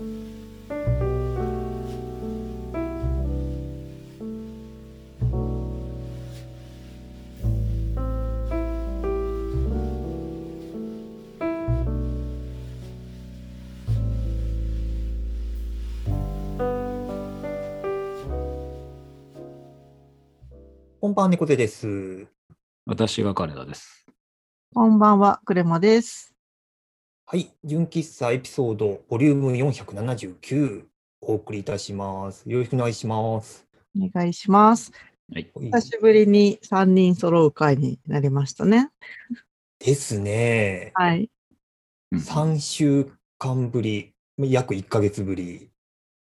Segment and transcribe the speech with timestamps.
[0.00, 0.06] こん
[21.12, 22.26] ばんは、猫背です。
[22.86, 24.06] 私が金田です。
[24.74, 26.29] こんばんは、クレマです。
[27.32, 30.82] はい、純喫茶エピソード、ボリューム479、
[31.20, 32.42] お送りいたします。
[32.50, 33.68] よろしくお願いします。
[33.96, 34.90] お願いします。
[35.32, 35.48] はい。
[35.54, 38.90] 久しぶりに3人揃う会になりましたね。
[39.78, 40.90] ですね。
[40.96, 41.30] はい。
[42.10, 45.68] うん3週間ぶり、約1ヶ月ぶり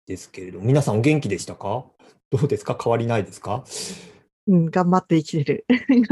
[0.05, 1.85] ですけれど、皆さんお元気でしたか？
[2.29, 2.77] どうですか？
[2.77, 3.63] 変わりないですか？
[4.47, 5.66] うん、頑張って生きてる。
[5.69, 6.03] て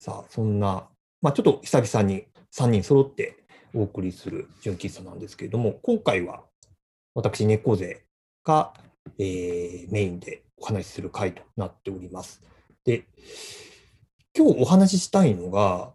[0.00, 0.88] さあ、そんな、
[1.20, 3.36] まあ、ちょっと久々に3人揃って
[3.74, 6.44] お送りする純喫茶なんですけれども、今回は
[7.14, 8.04] 私、猫背
[8.44, 8.72] が、
[9.18, 12.42] えーメインでお話しする回となっております。
[12.84, 13.04] で、
[14.36, 15.92] 今日お話ししたいのが、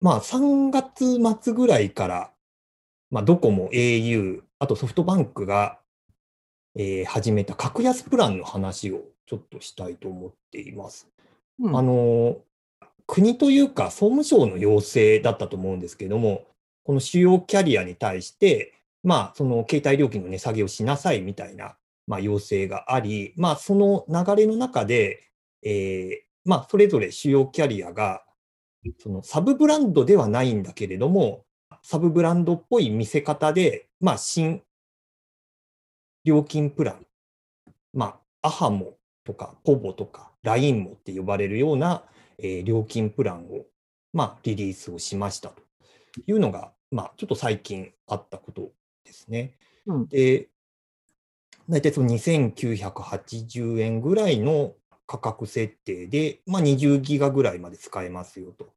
[0.00, 2.32] まあ、3月末ぐらいから、
[3.10, 5.78] まあ、ドコモ、au、あとソフトバンクが、
[6.76, 11.08] えー始めた格安プランの話をちょっとしたいと思っています。
[11.58, 12.38] うんあの
[13.10, 16.46] 国というか総務省の要請だったと思うんですけれども、
[16.84, 25.24] この主要キャリアに対して、まあ、その携帯料金の値下げをしなさいみたいな、まあ、要請があり、まあ、その流れの中で、
[25.64, 28.22] えーまあ、それぞれ主要キャリアが、
[29.00, 31.44] そのサブブランドではないんだけれども、
[31.82, 34.62] サブブランドっぽい見せ方で、まあ、新
[36.24, 37.04] 料金プラン、
[37.92, 42.04] まあ、アハモとか、ポボとか、ラインモって呼ばれるような、
[42.42, 43.66] えー料金プランを、
[44.12, 45.62] まあ、リリースをしましたと
[46.26, 48.72] いうのが、まあ、ちょっと最近あったこと
[49.04, 49.54] ですね。
[49.86, 50.48] うんで、
[51.68, 54.74] 大体その2980円ぐらいの
[55.06, 58.72] 価格設定で、まあ、20ギガぐらいまで使えますよと。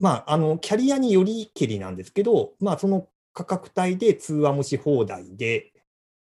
[0.00, 5.72] まあ、あの、キャリアによりけりなんですけど、まあ、その価格帯で通話もし放題で、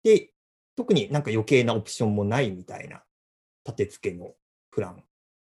[0.04, 0.30] で、
[0.76, 3.04] 特になんか余計なオプションもないみたいな
[3.66, 4.32] 立て付けの
[4.72, 5.04] プラン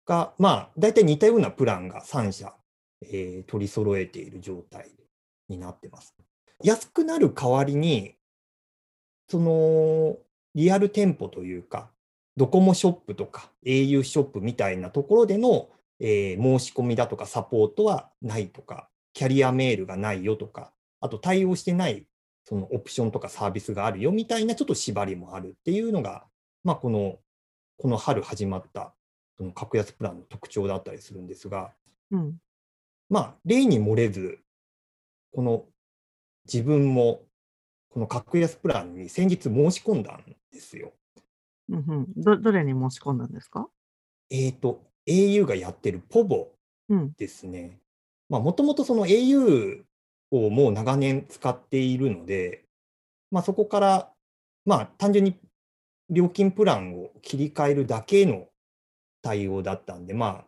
[0.06, 2.54] が、まあ、大体似たようなプランが3社、
[3.02, 4.90] えー取り揃えている状態
[5.48, 6.14] になってます。
[6.62, 8.14] 安くなる代わりに、
[9.28, 10.18] その
[10.54, 11.90] リアル店舗というか、
[12.36, 15.68] ドコモショップとか au ショップみたいなところでの、
[16.00, 22.06] えー申し込みだとかサポートはないとか、キャリアメールがないよとか、あと対応してない
[22.44, 26.24] そのオプションとかサービスがあるよみたいなちょっと縛りもあるっていうのが、
[26.64, 27.18] まあ、この
[27.78, 28.94] この春始まった
[29.42, 31.72] その格安プランの特徴だったりするんですが、
[32.12, 32.36] うん。
[33.10, 34.38] まあ、例に漏れず、
[35.34, 35.64] この
[36.44, 37.22] 自分も
[37.90, 40.92] この格安プランに先日申し込んだんですよ。
[41.68, 42.06] うんうん。
[42.16, 43.68] ど、どれに申し込んだんですか？
[44.30, 46.52] えっ、と、au がやってるポボ
[46.88, 47.12] うん。
[47.18, 47.80] ですね。
[48.28, 49.82] まあ、もともとその au
[50.30, 52.64] をもう長年使っているので、
[53.32, 54.12] まあ、そこから、
[54.64, 55.36] まあ、単純に
[56.10, 58.46] 料金プランを切り替えるだけの
[59.22, 60.44] 対応だったんで、まあ、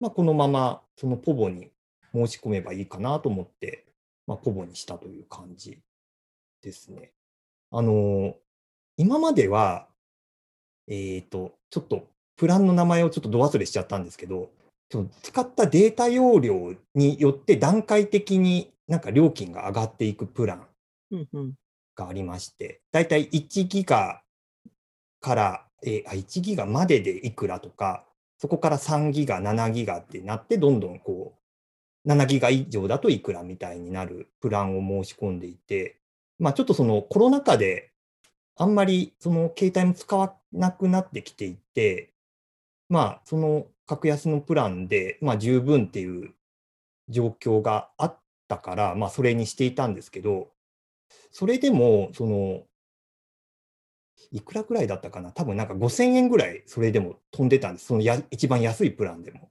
[0.00, 1.70] まあ、このままそのポボに
[2.12, 3.84] 申し込めばいいかなと思って、
[4.26, 5.78] まあ、ポボにしたという感じ
[6.62, 7.12] ですね。
[7.70, 8.36] あの
[8.96, 9.88] 今までは、
[10.86, 14.50] えっ、と、ちょっとプランの名前をちょっとど忘れしちゃったんですけど、
[15.22, 20.66] 使ったデータ容量によって段階的になんか料金が上がっていくプラン。
[21.96, 24.22] がありまして、だいたい1ギガ
[25.20, 28.04] から、えー1ギガまででいくらとか、
[28.38, 31.34] そこから3ギガ、7ギガってなって、どんどんこ
[32.04, 35.98] う、7ギガ以上だといくらみたいになるプランを申し込んでいて、
[36.38, 37.92] まあちょっとそのコロナ禍で
[38.56, 42.12] あんまりその携帯も使わなくなってきていて、
[42.88, 46.34] まあその格安のプランで、まあ十分っていう
[47.08, 48.18] 状況があっ
[48.48, 50.48] たから、まあそれにしていたんですけど、
[51.30, 52.62] それでも、その、
[54.32, 55.32] いくらぐらいだったかな？
[55.32, 57.86] 多分なんか5000円ぐらいそれでも飛んでたんです。
[57.86, 59.50] そのや一番安いプランでも。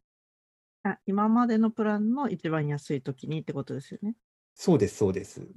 [0.83, 4.15] あ、今までのプランの一番安い時にってことですよね。
[4.53, 5.41] そうです、そうです。
[5.41, 5.47] ん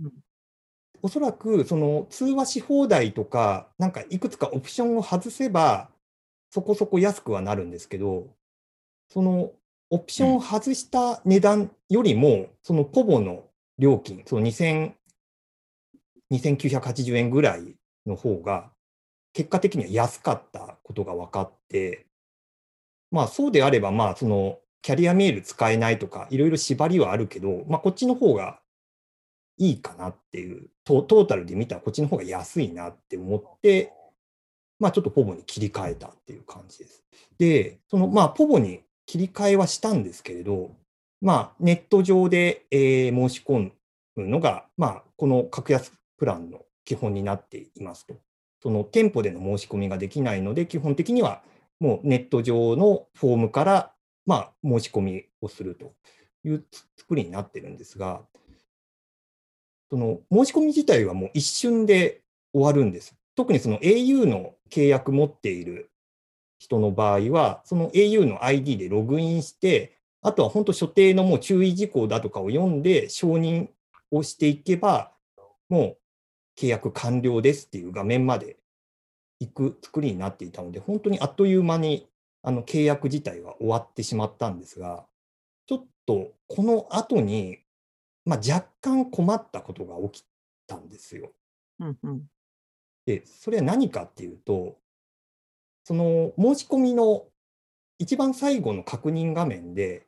[1.02, 5.90] おそらく、その通話し放題とか、なんかいくつかオプションを外せば、
[6.50, 8.28] そこそこ安くはなるんですけど、
[9.08, 9.52] その
[9.90, 13.44] オプションを外した値段よりも、そのポボの
[13.78, 14.92] 料金、その2000
[16.32, 17.76] 2980円ぐらい
[18.06, 18.70] の方が、
[19.36, 22.06] 結果的には安かったことが分かって、
[23.10, 28.60] まあそうであれば、まあそのキャリアメール使えないとか、いろいろ縛りはあるけど、まあこっちの方が
[29.58, 33.92] いいかなっていう、トトータルで見たらこっちの方が安いなって思って、
[34.80, 37.04] まあちょっとポボに切り替えたっていう感じです。
[37.36, 40.70] で、そのまあポボに切り替えはしたんですけれど、
[41.20, 43.70] まあネット上で、えー申し込
[44.16, 48.25] むのが、まあこの格安プランの基本になっていますと。
[48.62, 51.42] その店舗での申し込みができないので、基本的には
[51.80, 53.92] もうネット上のフォームから、
[54.24, 55.94] まあ、申し込みをすると
[56.44, 56.64] いう
[56.96, 58.22] 作りになってるんですが、
[59.90, 62.22] その申し込み自体はもう一瞬で
[62.52, 63.14] 終わるんです。
[63.36, 65.90] 特にその au の契約持っている
[66.58, 73.68] 人の場合は、その au の ID でログインして、あとは本当所定のもう注意事項だとかを読んで承認
[74.10, 75.12] をしていけば、
[75.68, 75.98] もう
[76.56, 78.56] 契約完了ですっていう画面まで
[79.40, 82.08] 行く作りになっていたので、本当にあっという間に
[82.42, 85.06] あの契約自体は終わってしまったんですが、
[85.66, 87.58] ちょっとこの後に、
[88.24, 90.26] まあ、若干困ったことが起き
[90.66, 91.32] たんですよ。
[91.80, 92.22] うんうん。
[93.04, 94.78] で、それは何かっていうと、
[95.84, 97.26] その申し込みの
[97.98, 100.06] 一番最後の確認画面で、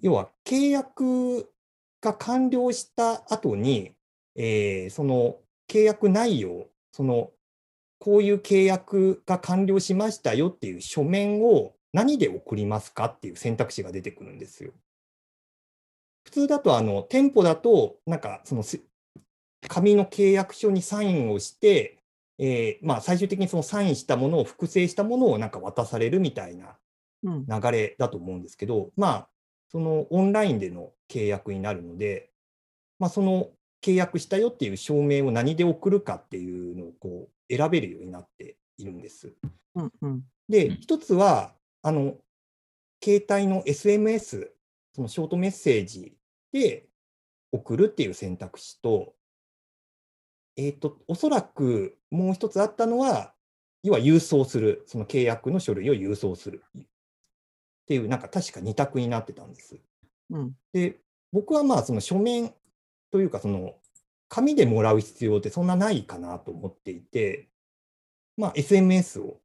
[0.00, 1.52] 要は契約
[2.00, 3.92] が完了した後に、
[4.36, 5.36] えーその
[5.68, 7.30] 契約内容、その
[7.98, 14.72] こういう契約が完了しましたよっていう書面を何で送りますかっていう選択肢が出てくるんですよ。
[16.24, 18.80] 普通だとあの店舗だとなんかそのす
[19.66, 21.98] 紙の契約書にサインをして、
[22.38, 26.76] えーまあ、最終的にそのサインしたものを複製したものをなんか渡されるみたいな
[27.24, 29.28] うん流れだと思うんですけど、まあ、
[29.70, 32.30] そのオンラインでの契約になるので、
[32.98, 33.48] まあ、その
[33.82, 39.34] 契約したよっていう証明を何で送るかっていうのをこう選べるようになっているんです。
[39.74, 40.12] うんうん。
[40.14, 42.16] うで、ん一つは、あの、
[43.02, 44.48] 携帯の SMS、
[44.94, 46.16] そのショートメッセージ
[46.52, 46.88] で
[47.52, 49.14] 送るっていう選択肢と、
[50.56, 53.34] えっ、と、おそらくもう一つあったのは、
[53.84, 56.82] 要は郵送する、その契約の書類を郵送するっ
[57.86, 59.78] ていう、なんか確か二択になってたんです。
[60.30, 60.98] うんで、
[61.32, 62.52] 僕はまあその書面
[63.10, 63.74] というか、その
[64.28, 67.48] 紙でもらう必要ってそんなないかなと思っていて、
[68.36, 69.40] まあ SMS を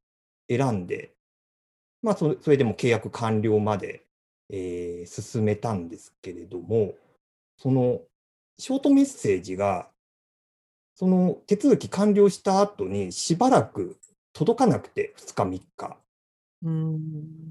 [0.48, 1.14] 選んで、
[2.02, 4.04] まあそれそれでも契約完了まで、
[4.50, 6.94] えー進めたんですけれども、
[7.58, 8.00] その
[8.58, 9.88] ショートメッセージが、
[10.94, 13.96] その手続き完了した後にしばらく
[14.32, 15.96] 届かなくて、2日、3日。
[16.62, 17.00] うん。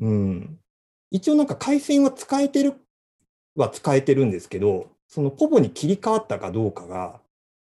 [0.02, 0.60] うん、
[1.12, 2.74] 一応なんか回線は使えてる
[3.56, 7.20] は使えてるんですけど、そのポボに切り替わったかどうかが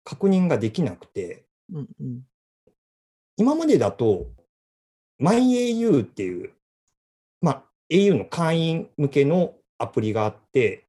[0.05, 2.23] 確認ができなくて、うんうん。
[3.37, 4.27] 今までだと
[5.21, 6.53] MyAU っていう、
[7.41, 10.87] まあ、au の会員向けのアプリがあって、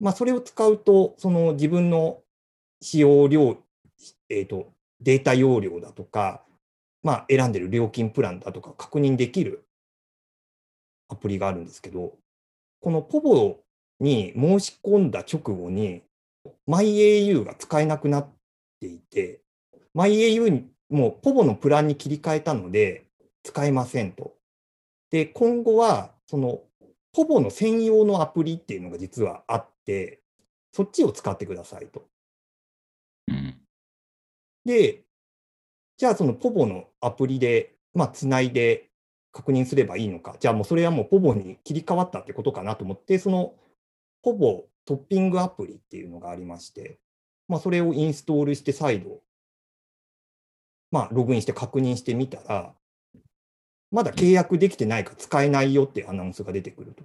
[0.00, 2.22] まあ、それを使うと、その自分の
[2.80, 3.58] 使用量、
[4.28, 6.44] えーと、データ容量だとか、
[7.02, 9.64] まあ、選んでる料金プランだとか確認できる
[11.08, 12.14] アプリがあるんですけど、
[12.80, 13.60] このポボ
[14.00, 16.02] に申し込んだ直後に、
[16.68, 18.28] MyAU が使えなくなっ
[18.80, 19.42] ていて、
[19.94, 23.06] MyAU にもうポボのプランに切り替えたので、
[23.42, 24.34] 使えませんと。
[25.10, 26.60] で、今後は、その、
[27.12, 30.20] ポボの専用のアプリっていうのが実はあって、
[30.72, 32.06] そっちを使ってくださいと。
[33.28, 33.60] うん。
[34.64, 35.02] で、
[35.96, 38.90] じゃあそのポボのアプリで、まあ、つないで
[39.32, 40.36] 確認すればいいのか。
[40.38, 43.54] じゃあもうそれはもうポボに切り替わったってことかなと思って、その
[44.22, 46.98] ポボトッピングアプリっていうのがありまして、
[47.48, 49.20] まあ、それをインストールして再度、
[50.90, 52.74] まあ、ログインして確認してみたら、
[53.90, 57.04] まだ契約できてないか使えないよっていうアナウンスが出てくると。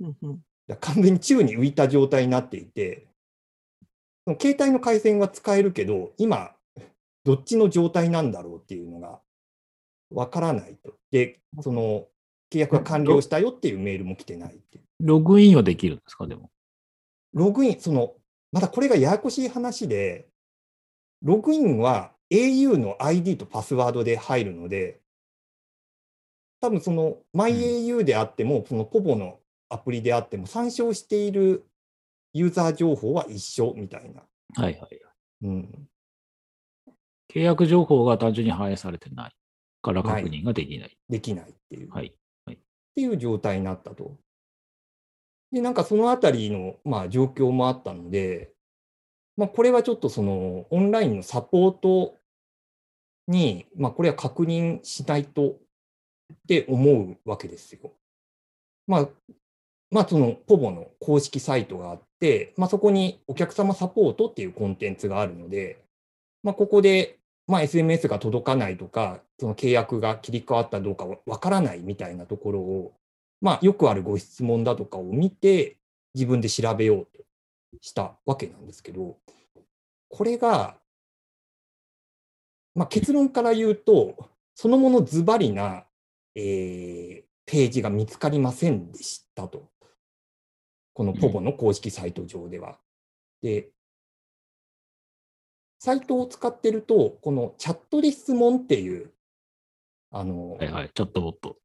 [0.00, 0.44] うんうん。
[0.66, 3.06] だから完全に宙に浮いた状態になっていて、
[4.24, 6.54] その携帯の回線は使えるけど、今、
[7.24, 9.20] どっちの状態なんだろうっていうのが
[10.10, 10.94] わからないと。
[11.10, 12.06] で、その
[12.50, 14.84] 契約が完了したよっていうメールも来てないっていう。
[15.00, 16.50] ログインはできるんですか、でも。
[17.32, 18.14] ログイン、その、
[18.52, 20.28] またこれがややこしい話で、
[21.22, 25.00] ログインは au の ID とパスワードで入るので、
[26.60, 31.66] 多分その MyAU であっても、そのポボのアプリであっても、参照している
[32.32, 34.22] ユーザー情報は一緒みたいな。
[34.54, 35.00] はいはい。
[35.42, 35.88] うん、
[37.32, 39.36] 契約情報が単純に反映されてない
[39.82, 40.98] から確認ができない。
[41.08, 41.90] できないっていう。
[41.90, 42.06] はい。
[42.06, 42.56] っ
[42.96, 44.16] ていう状態になったと。
[45.52, 48.52] で、なんかそのあたりの、まあ、状況もあったので、
[49.36, 52.16] まあ、これはちょっとそのオンラインのサポート
[53.28, 55.56] に、まあ、これは確認しないとっ
[56.48, 57.92] て思うわけですよ。
[58.86, 59.08] まあ、
[59.90, 65.82] まあ、そのポボの公式サイトがあって、まあ、そこにお客様サポートっていうコンテンツがあるので、
[66.42, 72.92] まあ、ここで、まあ、SMS が届かないとか、その契約が切り替わったどうかわからないみたいなところを、
[73.40, 75.78] まあ、よくあるご質問だとかを見て、
[76.14, 77.24] 自分で調べようと
[77.80, 79.18] したわけなんですけど、
[80.08, 80.78] これが、
[82.74, 85.84] まあ、結論から言うと、そのものズバリな、
[86.34, 89.70] えー、ページが見つかりませんでしたと。
[90.94, 92.78] このポボの公式サイト上では。
[93.42, 93.68] で、
[95.78, 99.12] サイトを使ってると、このチャットで質問っていう、
[100.10, 101.58] あの、はいはい、チャットボット。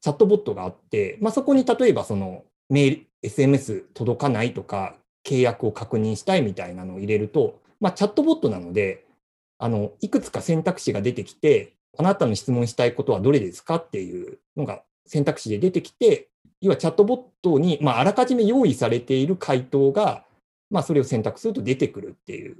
[0.00, 9.04] チャットボットがあって、まあ、そこに例えばそのメール、SMS 届かないとか、契約を確認したいみたいなのを入れると、まあ、チャットボットなので、
[9.58, 16.28] あの、いくつか選択肢が出てきて、あなたの質問したいことはどれですかっていうのが選択肢で出てきて、
[16.60, 20.24] 要はチャットボットに、まあ、あらかじめ用意されている回答が、
[20.70, 22.58] まあ、それを選択すると出てくるっていう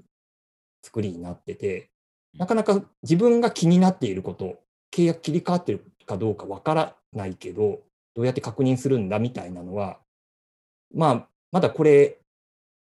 [0.83, 1.91] 作りになってて、
[2.39, 4.59] なかなか自分が気になっていること、
[4.93, 7.81] 契約切り替わってるかどうかわからないけど、
[8.15, 9.99] どうやって確認するんだみたいなのは、
[10.95, 12.19] まあ、まだこれ、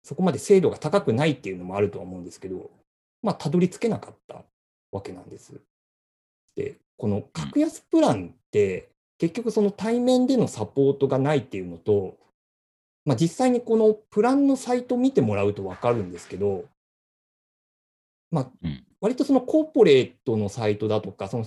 [0.03, 2.71] そこまで精度が高くないっていうのもあるとは思うんですけど、
[3.23, 4.43] まあ、たどり着けなかった
[4.91, 5.61] わけなんです。
[6.57, 8.89] で、この格安プランって、
[9.19, 12.17] 結局その対面でのサポートがないっていうのと、
[13.05, 16.65] まあ、実際にこのプランのサイト見てもらうと分かるんですけど、
[18.31, 18.51] まあ、
[19.01, 21.45] 割とそのコーポレートのサイトだとか、その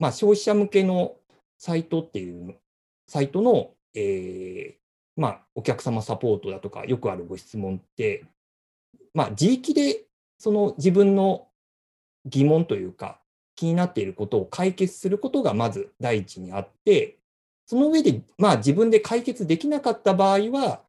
[0.00, 1.14] まあ、消費者向けの
[1.58, 2.56] サイトっていう
[3.06, 4.80] サイトの、えー
[5.20, 8.24] まあ、お客様サポートだとか、よくあるご質問って、
[9.12, 10.04] まあ、自力で
[10.38, 11.48] その自分の
[12.24, 13.20] 疑問というか、
[13.54, 17.18] 気になっていることを解決することがまず第一にあって、
[17.66, 20.80] その上で、まあ、自分で解決できなかった場合は、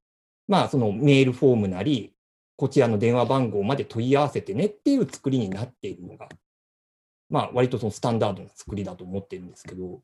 [0.47, 2.13] まあ、そのメールフォームなり、
[2.55, 6.29] こちらの電話番号まで問い合わせてねっていう作りになっているのが、
[7.31, 10.01] まあ、割とそのスタンダードな作りだと思ってるんですけど、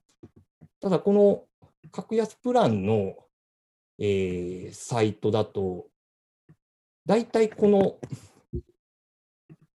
[0.82, 1.44] ただこの
[1.92, 3.16] 格安プランの、
[4.00, 5.88] えー、サイトだと、
[7.06, 7.98] 大体この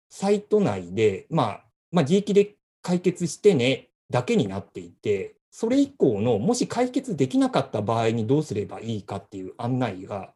[0.08, 10.32] サイト内で、まあ、まあ、自力で解決してねだけになっていて、それ以降のもし解決できなかった場合にどうすればいいかっていう案内が、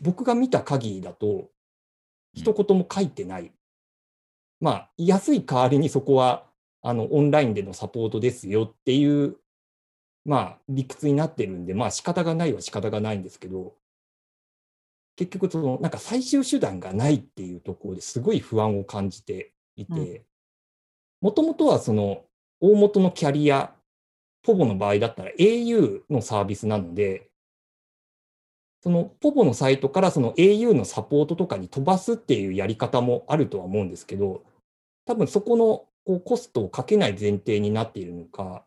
[0.00, 1.50] 僕が見た限りだと、
[2.32, 3.50] 一言も書いてない。
[4.60, 6.44] まあ、安い代わりにそこは
[6.82, 9.36] あのオンラインでのサポートですよっていう、
[10.24, 13.74] まあ、理屈になってるんで、まあ仕方がないは仕方がないんですけど、
[15.16, 20.24] 結局その、なんか最終手段がないっていうところですごい不安を感じていて、
[21.20, 22.24] もともとはその
[22.60, 23.74] 大元のキャリア、
[24.42, 27.27] ポボの場合だったら au のサービスなので、
[28.80, 34.44] そのポボのサイトからその au のサポートとかに飛ばすっていうやり方もあるとは思うんですけど、
[35.04, 38.64] 多分そこのこうコストをかけない前提になっているのか、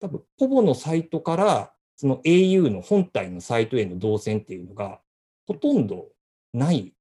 [0.00, 5.00] 多分ポボのサイトからその au の本体のサイトへの動線っていうのが
[5.46, 6.08] ほとんど
[6.52, 6.92] ない。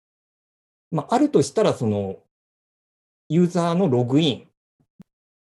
[0.92, 2.18] まあ、あるとしたらその
[3.28, 4.48] ユーザーのログイン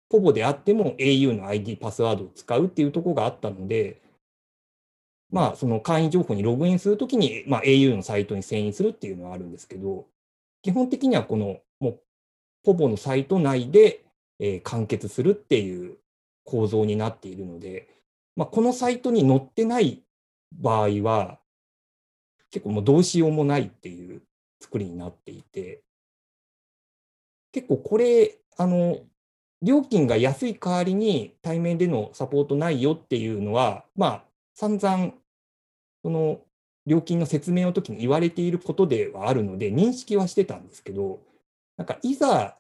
[0.10, 4.02] ポボであっても au の ID パスワードを使うっていうところがあったので、
[5.32, 10.05] まあ、その会員情報にログインするときに、まあ、au のサイトに遷移するっていうのはあるんですけど、
[10.62, 12.00] 基本的にはこの、もう、
[12.63, 14.05] ポボのサイト内で、
[14.39, 15.98] えー、完結するっていう
[16.44, 17.89] 構造になっているので、
[18.36, 20.03] まあ、このサイトに載ってない
[20.53, 21.39] 場合は、
[22.51, 24.22] 結構もうどうしようもないっていう
[24.62, 25.84] 作りになっていて、
[27.51, 29.00] 結構これ、あの、
[29.62, 34.25] 料金が安い代わりに対面でのサポートないよっていうのは、まあ、
[34.56, 35.14] 散々、
[36.04, 36.42] その
[36.86, 41.20] 料金の説明の時に言われていることではあるので、認識はしてたんですけど、
[41.78, 42.58] なんかいざ、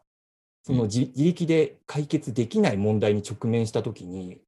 [0.63, 4.41] その自力で解決できない問題に直面した時に、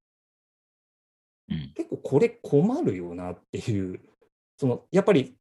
[1.75, 4.01] 結構これ困るよなっていう、
[4.58, 5.36] そのやっぱり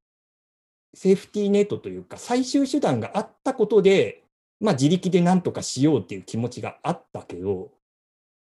[0.95, 4.23] セーフティーネットというか、最終手段があったことで、
[4.61, 7.73] まあ自力で何とかしようっていう気持ちがあったけど、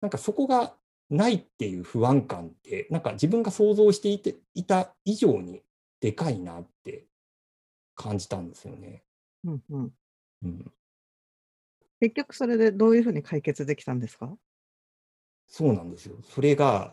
[0.00, 0.74] なんかそこが
[1.10, 5.62] ないっていう不安感って、なんか自分が想像していていた以上に
[6.00, 7.06] でかいなって
[7.94, 9.02] 感じたんですよね。
[9.44, 9.92] うんうん
[10.44, 10.72] うん、
[12.00, 14.36] 結局それでどういうふうに解決できたんですか？
[15.46, 16.16] そうなんですよ。
[16.22, 16.92] それが、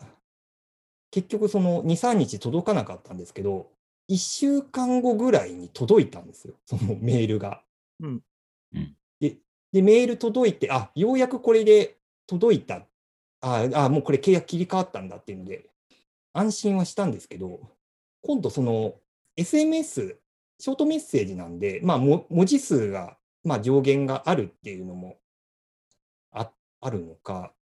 [1.10, 3.70] 結局その2、3日届かなかったんですけど、
[4.08, 7.62] 1週間後ぐらいに届いたんですよ、そのメールが。
[8.00, 8.22] うん、
[9.20, 9.36] で
[9.72, 12.86] で、メール届いて、あようやくこれで届いた。
[13.40, 15.68] ああ、もうこれ契約切り替わったんだっていうので、
[16.32, 17.60] 安心はしたんですけど、
[18.22, 18.94] 今度その
[19.36, 20.16] SMS
[20.58, 25.18] ショートメッセージなんで、まあ、文字数が、まあ、上限があるっていうのも
[26.32, 26.50] あ
[26.80, 27.52] あるのか、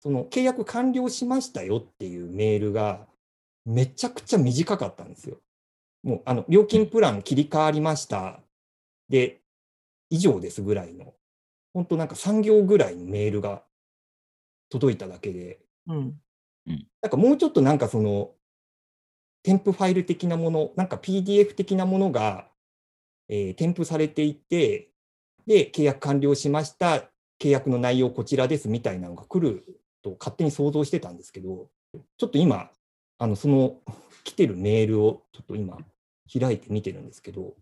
[0.00, 3.06] その契約完了しましたよっていうメールが
[3.64, 5.38] めちゃくちゃ短かったんですよ。
[6.02, 8.40] もうあの料金プラン切り替わりました。
[9.08, 9.40] で、
[10.10, 11.14] 以上ですぐらいの、
[11.74, 13.62] 本当なんか3行ぐらいのメールが
[14.68, 16.20] 届いただけで、うん。
[17.02, 18.34] なんかもうちょっとなんかその、
[19.42, 22.48] 添付ファイル的なもの、なんか PDF 的なものが、
[23.28, 24.90] えー添付されていて、
[25.46, 27.10] で、契約完了しました、
[27.40, 29.64] 契約の内容こちらですみたいなのが来る
[30.02, 31.70] と勝手に想像してたんですけど、
[32.18, 32.70] ちょっと今、
[33.18, 33.76] あのその
[34.24, 35.78] 来てるメールをちょっと今
[36.38, 37.54] 開いて見てるんですけど、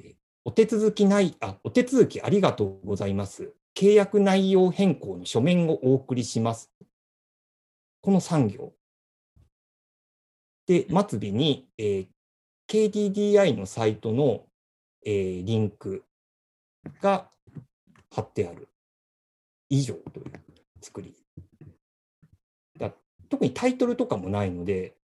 [0.00, 0.14] えー
[0.46, 3.54] お手続きない、あ、お手続きありがとうございます。
[3.74, 6.70] 契約内容変更の書面をお送りします。
[8.00, 8.72] この3行。
[10.66, 12.06] で、末尾に、えー
[12.66, 14.46] KDDI のサイトの、
[15.04, 16.02] えーリンク
[17.02, 17.28] が
[18.10, 18.68] 貼ってある。
[19.68, 20.32] 以上という
[20.80, 21.14] 作り。
[22.78, 22.92] だ
[23.28, 24.94] 特にタイトルとかもないので、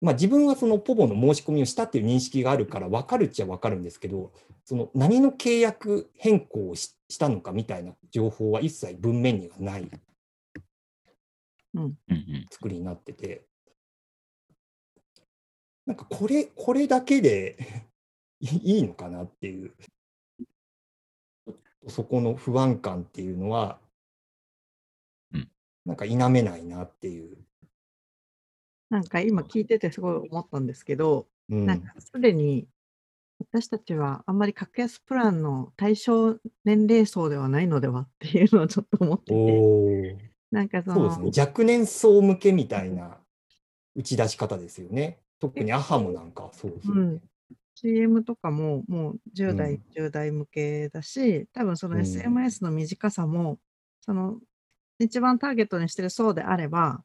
[0.00, 4.32] まあ、自分はそのポボの申し込みをしたっていう認識があるから分かるっちゃ分かるんですけど、
[4.64, 9.90] その何の契約変更をししたのかみたいな情報は一切文面にはない。
[11.74, 11.98] うん。
[12.08, 12.46] うん。
[12.50, 13.46] 作りになってて、
[15.86, 17.56] なんかこれ、これだけで
[18.40, 19.74] い いいのかなっていう、
[21.88, 23.80] そこの不安感っていうのは
[25.32, 25.50] うん、
[25.86, 27.47] なんか否めないなっていう。
[28.90, 31.66] なんか今聞いててすごい思ったんですけど、うん。
[31.66, 32.66] なんかすでに
[33.38, 43.18] 私たちはあんまり格安プランの対象年齢層ではないのではっていうのをちょっと思ってて、なんかそのそうですね、若年層向けみたいな
[43.94, 45.20] 打ち出し方ですよね。
[45.38, 47.00] 特にアハモなんかそうですよね。
[47.00, 47.22] うん。
[47.76, 49.82] CM とかももう10代、うん。
[49.96, 52.02] 10代向けだし、多分そのうん。
[52.02, 53.60] SMS の短さも、
[54.00, 54.40] その
[54.98, 57.04] 一番ターゲットにしてる層であれば、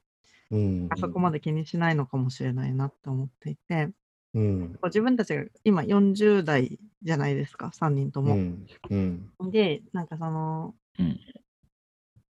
[0.51, 0.89] うん。
[0.89, 3.89] あそこまで気にしないのかもしれないなって思っていて、
[4.33, 4.79] うん。
[4.85, 8.35] 自分たちが今40代じゃないですか、3人とも。
[8.35, 8.67] うん。
[8.89, 9.51] うん。
[9.51, 11.19] で、なんかその、うん。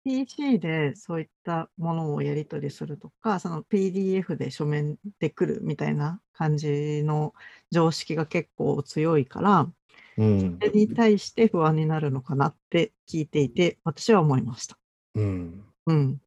[0.05, 7.33] PC でそういったものをやり取りするとか、その PDF で書面で来るみたいな感じの
[7.71, 9.71] 常識が結構強いから、
[10.17, 10.61] うん。
[10.61, 14.77] それに対して不安になるのかなって聞いていて、私は思いました。
[15.15, 15.65] うん。
[15.87, 16.19] うん。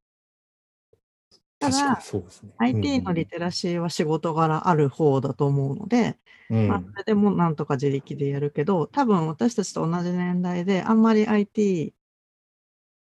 [1.58, 2.52] ただ、そうですね。
[2.58, 6.18] IT のリテラシーは仕事柄ある方だと思うので、
[6.50, 11.94] うんまあ、それでもなんとか自力でやるけど、多分私たちと同じ年代で、あんまり IT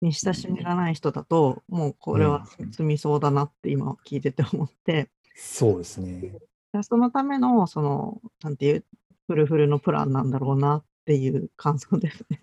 [0.02, 6.34] に親しみがない人だと、もうこれは積みそうだなって今聞いてて思って、そうですね。
[6.82, 8.84] そのための、その、なんていう、
[9.26, 12.42] フルフルのプランなんだろうなっていう感想ですね。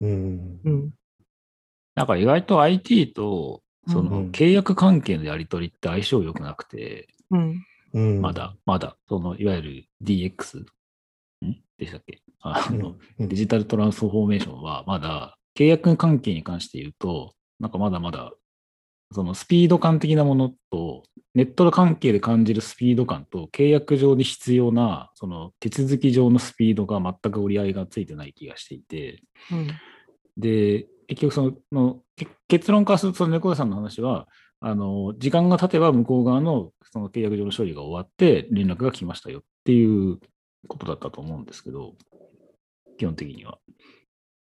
[0.00, 0.90] うんうん。
[1.94, 4.10] なんか意外と IT とそうん。
[4.10, 7.64] の契約関係のやり取りって相性良くなくて、うん。
[7.94, 8.20] うん。
[8.20, 10.66] まだ、まだ、そのいわゆる DX ん？
[11.78, 12.20] でしたっけ？
[12.40, 13.28] あの、うん。
[13.28, 18.32] デジタルトランスフォーメーションはまだ契約関係に関して言うと、なんかまだまだ、
[19.10, 21.02] そのスピード感的なものと、
[21.34, 29.68] ネット関係で感じるスピード感と、契約上に必要な、その手続き上のスピードが全く折り合いがついてない気がしていて、うん。
[30.36, 32.02] で、結局その、
[32.46, 34.28] 結論化すると、その猫田さんの話は、
[34.60, 40.18] あの、時間が経てば向こう側のその契約上の処理が終わって連絡が来ましたよっていう
[40.68, 41.94] ことだったと思うんですけど、
[42.98, 43.58] 基本的には。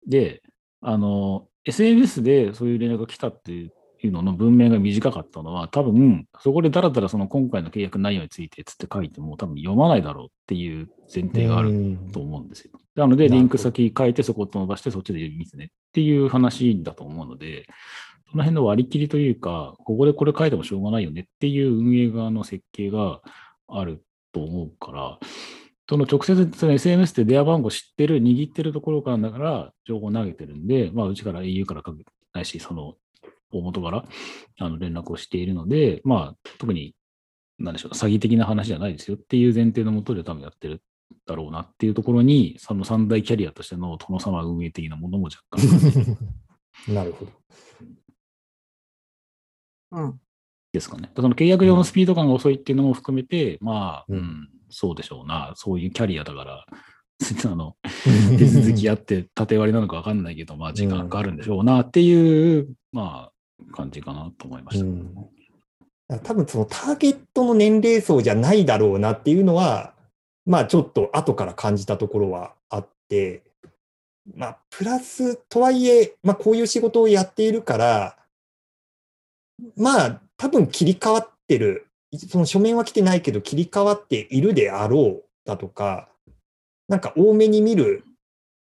[0.07, 0.43] で、
[0.81, 3.71] あの、SNS でそういう連絡が来たって
[4.07, 12.73] いうのの文面が短かったのは、多分、そこでだらだらその今回の契約内容についてつって書いても多分読まないだろうっていう前提があるうんと思うんですよ。
[12.95, 17.67] なので、リンク先書いてそこを飛ばしてそっちで見てねっていう話だと思うので、
[18.31, 23.21] その辺の割り切りというか、ここでこれ書いてもしょうがないよねっていう運営側の設計が
[23.69, 25.19] あると思うから、
[25.89, 32.95] その直接その SNS で電話番号知ってる、握ってるところからだから情報を投げてるんで、まあ、うちから au からかけないし、その
[33.59, 34.05] 大元から
[34.59, 36.95] あの連絡をしているので、まあ、特に、
[37.59, 40.83] なんでしょう、詐欺的な話じゃないですよっていう前提のもとで多分やってる
[41.27, 46.25] だろうなっていうところに、その三大キャリアとしての殿様運営的なものも若干
[46.93, 47.33] なるほど。
[49.93, 50.21] うん。
[50.73, 51.11] ですかね。
[51.15, 55.53] その契約上のスピード感が遅いっていうのも含めて、まあ、ううんん、そうでしょうな。
[55.55, 56.67] そういうキャリアだから、
[57.47, 57.77] あの、
[58.37, 63.33] 手続きあって縦割りなのか分かんないけど、まあ時間かかるんでしょうなっていう、まあ、
[63.73, 64.85] 感じかなと思いました。
[64.85, 65.15] うん
[66.23, 69.95] 多分そのターゲットの年齢層じゃないだろうなっていうのは
[70.47, 73.43] まあちょっと後から感じたところはあって、
[74.37, 78.17] まあプラスとはいえ、まあこういう仕事をやっているから、
[79.77, 81.87] まあ多分切り替わってる、
[82.29, 86.09] その書面は来てないけど切り替わっているであろうだとか、
[86.89, 88.05] なんか多めに見る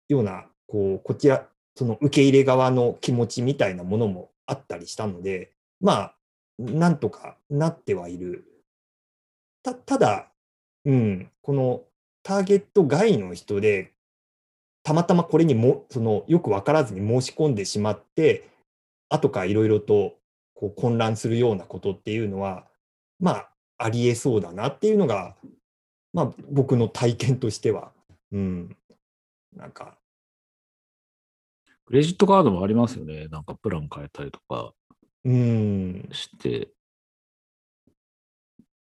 [0.08, 6.15] ような、こう、こちら、その受け入れ側の気持ちみたいなものもあったりしたので、まあ、
[6.60, 8.45] なんとかなってはいる。
[9.63, 10.32] たただ、
[10.86, 11.84] うん、この
[12.23, 13.93] ターゲット外の人で、
[14.84, 18.49] たまたまこれにも、その、よくわからずに申し込んでしまって、
[19.10, 20.17] 後からいろいろと
[20.53, 22.65] こう混乱するようなことっていうのは、
[23.19, 25.36] まあ、ありえそうだなっていうのが、
[26.13, 27.91] まあ、僕の体験としては、
[28.32, 28.77] うん、
[29.56, 29.97] なんか、
[31.86, 33.28] クレジットカードもありますよね。
[33.28, 34.74] なんかプラン変えたりとか
[35.26, 36.69] うん、して。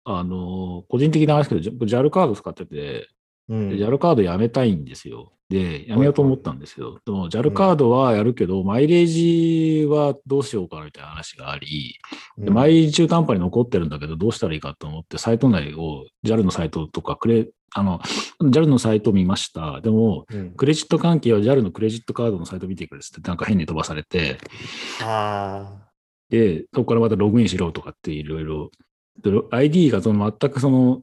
[0.04, 3.08] あの、個人的な話ですけど、ジャ JAL カード使ってて、
[3.48, 3.68] うん。
[3.70, 5.32] で JAL カードやめたいんですよ。
[5.48, 7.00] で、やめようと思ったんですよ。
[7.04, 11.98] でも JAL カードはやるけど、マイレージはどうしようかなみたいな話があり、
[12.36, 18.00] でマイレージ中途半端に残ってるんだけど、どうしたらいいかと思って、サイト内を JAL のサイトとかクレ、あの、
[18.42, 19.80] JAL のサイトを見ました。
[19.80, 20.50] でも、うん。
[20.52, 24.38] クレジット関係は JAL のクレジットカードのサイト見てくれって、なんか変に飛ばされて、
[25.02, 25.88] あ
[26.28, 28.70] で、そこからまたログインしろとかっていろいろ、
[29.22, 31.02] で ID がその全くその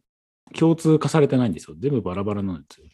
[0.53, 1.75] 共通化されてないんですよ。
[1.79, 2.87] 全部バラバラなんですよ。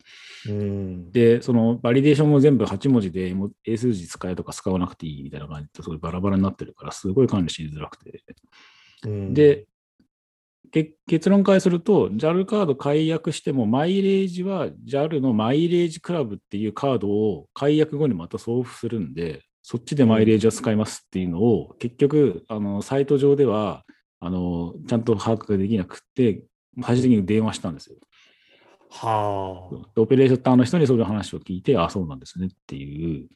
[0.47, 3.35] ーうん、で、そのバリデーションも全部8文字で
[3.65, 8.23] 英数字使えとか使わなくていいみたいな感じですごいバラバラになってるから、すごい管理しづらくて。
[9.03, 9.67] うん、で、
[10.71, 23.83] け結論からすると、JAL カード解約しても、マイレージは JAL のマイレージクラブっていうカードを解約後にまた送付するんで、そっちでマイレージは使いますっていうのを、結局、あのサイト上では
[24.19, 26.43] あのちゃんと把握ができなくって、
[26.83, 27.97] 最終的に電話したんですよ。
[28.89, 33.27] はあ、でオペレーターの人にそういう話を聞いて、あ、そうなんですねっていう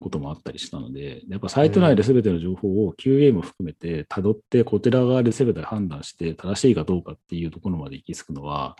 [0.00, 8.76] こともあったりしたので、やっぱサイト内で全ての情報を QA も含めて辿って、こちら側で全て判断して正しいかどうかっていうところまで行き着くのは、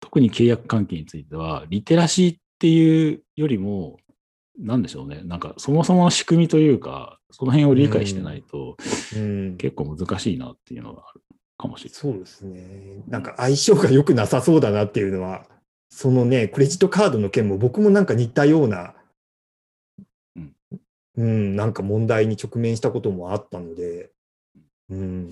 [0.00, 3.98] 特に契約関係については、リテラシーっていうよりも、
[4.58, 8.76] なんでしょうね、なんかそもそもの仕組みというか、その辺を理解してないと
[9.16, 11.23] うん、結構難しいなっていうのがある
[11.56, 11.98] かもしれない。
[11.98, 13.02] そうですね。
[13.08, 15.46] なんか相性が良くなさそうだなっていうのは、
[15.90, 18.94] そのね、クレジットカードの件も僕もなんか似たような、
[20.36, 20.54] うん、
[21.16, 24.10] うん、なんか問題に直面したこともあったので、
[24.90, 25.30] うん。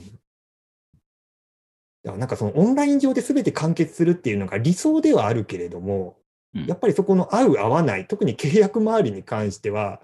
[2.04, 6.16] だからなんかそのオンライン上で全て完結するっていうのが理想ではあるけれども、
[6.54, 10.02] うんやっぱりそこの合う合わない、特に契約周りに関しては、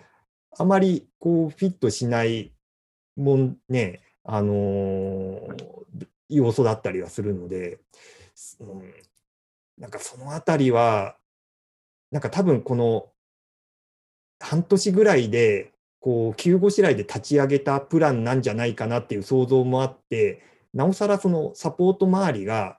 [0.57, 2.53] あまりこうフィットしない
[3.17, 5.78] もんね、あのー
[6.29, 7.79] 要素だったりはするので、
[8.61, 8.95] うん、
[9.79, 11.17] なんかそのあたりは、
[12.11, 13.11] なんか多分この
[14.41, 22.79] 半年ぐらいで、こう、急ごしらいで立ち上げたプランなんじゃないかなっていう想像もあって、なおさらそのサポート周りが、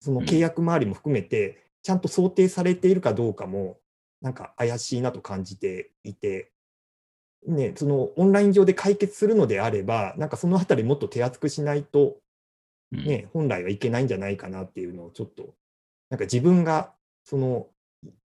[0.00, 3.78] その契約周りも含めて、ちゃんと想定されているかどうかも、
[4.22, 6.52] なんか怪しいなと感じていて、
[7.46, 12.16] ね、そのオンライン上で解決するのであれば、なんかそのあたりもっと手厚くしないと、
[12.92, 15.54] うんね、本来はいけないんじゃないかなっていうのをちょっと、
[16.10, 16.92] なんか自分が
[17.24, 17.68] その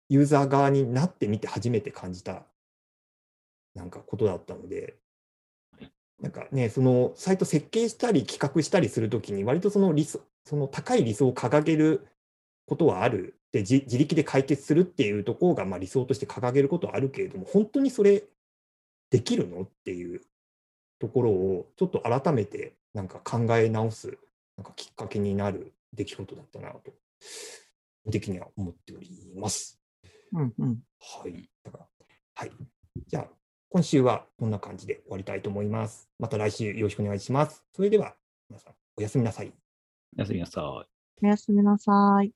[0.08, 2.44] ユーザー側になってみて初めて感じた、
[3.74, 4.96] なんかことだったので、
[6.20, 12.06] なんかね、そのサイト設計したり企画したりするときに、割とその理想、その高い理想を掲げる
[12.66, 13.38] ことはある。
[13.52, 18.24] で、自自力で解決するっていうところがまあ理想として掲げることはあるけれども、本当にそれ
[19.14, 19.62] できるの？
[19.62, 20.20] っていう
[20.98, 24.18] ところをちょっと改めてなんか考え直す
[24.56, 26.92] なんかきっかけになる出来事だったなと、
[28.10, 29.80] 的には思っております。
[30.32, 30.78] うんうん。
[30.98, 31.48] はい。
[31.62, 31.86] だから、
[32.34, 32.50] はい。
[33.06, 33.28] じゃあ、
[33.68, 36.10] 今週はこんな感じで終わりたいと思います。
[36.18, 37.64] また来週よろしくお願いします。
[37.72, 38.16] それでは、
[38.48, 39.52] 皆さん、おやすみなさい。
[40.16, 40.64] おやすみなさい。
[41.22, 42.32] おやすみなさい。